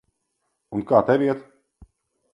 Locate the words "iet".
1.29-1.47